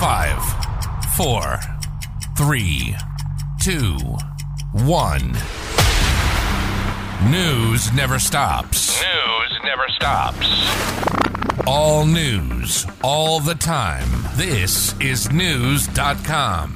Five, 0.00 0.42
four, 1.16 1.60
three, 2.36 2.94
two, 3.62 3.96
one. 4.84 5.32
News 7.30 7.92
never 7.92 8.18
stops. 8.18 9.00
News 9.00 9.60
never 9.62 9.84
stops. 9.90 11.66
All 11.66 12.04
news, 12.04 12.86
all 13.02 13.40
the 13.40 13.54
time. 13.54 14.08
This 14.34 14.98
is 15.00 15.28
Knewz.com. 15.28 16.74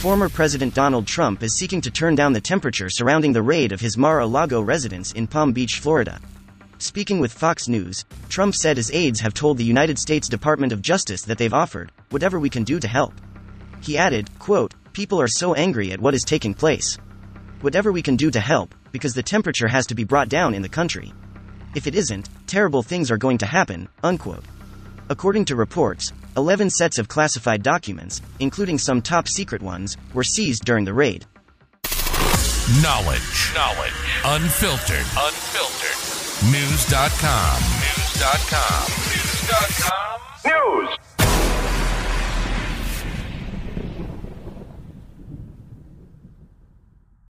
Former 0.00 0.28
President 0.28 0.74
Donald 0.74 1.06
Trump 1.06 1.42
is 1.42 1.54
seeking 1.54 1.80
to 1.80 1.90
turn 1.90 2.14
down 2.14 2.34
the 2.34 2.40
temperature 2.40 2.90
surrounding 2.90 3.32
the 3.32 3.42
raid 3.42 3.72
of 3.72 3.80
his 3.80 3.96
Mar 3.96 4.20
a 4.20 4.26
Lago 4.26 4.60
residence 4.60 5.10
in 5.12 5.26
Palm 5.26 5.52
Beach, 5.52 5.80
Florida. 5.80 6.20
Speaking 6.84 7.18
with 7.18 7.32
Fox 7.32 7.66
News, 7.66 8.04
Trump 8.28 8.54
said 8.54 8.76
his 8.76 8.90
aides 8.92 9.18
have 9.20 9.32
told 9.32 9.56
the 9.56 9.64
United 9.64 9.98
States 9.98 10.28
Department 10.28 10.70
of 10.70 10.82
Justice 10.82 11.22
that 11.22 11.38
they've 11.38 11.54
offered 11.54 11.90
whatever 12.10 12.38
we 12.38 12.50
can 12.50 12.62
do 12.62 12.78
to 12.78 12.86
help. 12.86 13.14
He 13.80 13.96
added, 13.96 14.28
quote, 14.38 14.74
People 14.92 15.18
are 15.18 15.26
so 15.26 15.54
angry 15.54 15.92
at 15.92 16.00
what 16.00 16.12
is 16.12 16.24
taking 16.24 16.52
place. 16.52 16.98
Whatever 17.62 17.90
we 17.90 18.02
can 18.02 18.16
do 18.16 18.30
to 18.30 18.38
help, 18.38 18.74
because 18.92 19.14
the 19.14 19.22
temperature 19.22 19.66
has 19.66 19.86
to 19.86 19.94
be 19.94 20.04
brought 20.04 20.28
down 20.28 20.52
in 20.52 20.60
the 20.60 20.68
country. 20.68 21.10
If 21.74 21.86
it 21.86 21.94
isn't, 21.94 22.28
terrible 22.46 22.82
things 22.82 23.10
are 23.10 23.16
going 23.16 23.38
to 23.38 23.46
happen, 23.46 23.88
unquote. 24.02 24.44
According 25.08 25.46
to 25.46 25.56
reports, 25.56 26.12
11 26.36 26.68
sets 26.68 26.98
of 26.98 27.08
classified 27.08 27.62
documents, 27.62 28.20
including 28.40 28.76
some 28.76 29.00
top 29.00 29.26
secret 29.26 29.62
ones, 29.62 29.96
were 30.12 30.22
seized 30.22 30.66
during 30.66 30.84
the 30.84 30.92
raid. 30.92 31.24
Knowledge. 32.82 33.54
Knowledge. 33.54 33.94
Unfiltered. 34.26 35.06
Unfiltered. 35.16 36.23
Knewz.com. 36.42 37.60
Knewz.com. 37.78 38.86
Knewz.com. 39.04 40.20
News. 40.44 41.13